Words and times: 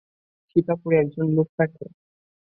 সীতাপুরে 0.49 0.95
একজন 0.99 1.25
লোক 1.37 1.47
থাকে। 1.57 1.85